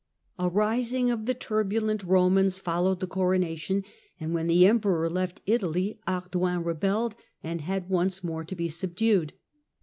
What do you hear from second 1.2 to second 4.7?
the turbulent Eomansl,^^ followed the coronation, and when the